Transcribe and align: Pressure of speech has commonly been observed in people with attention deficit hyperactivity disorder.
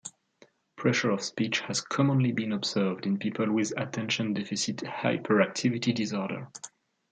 Pressure 0.77 1.11
of 1.11 1.21
speech 1.23 1.59
has 1.59 1.79
commonly 1.81 2.31
been 2.31 2.53
observed 2.53 3.05
in 3.05 3.19
people 3.19 3.51
with 3.51 3.71
attention 3.79 4.33
deficit 4.33 4.77
hyperactivity 4.77 5.93
disorder. 5.93 6.47